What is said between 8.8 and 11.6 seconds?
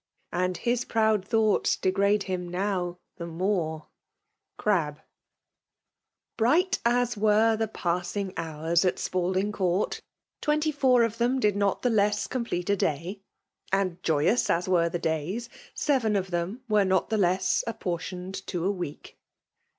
at Spalding Court, twenty four of them did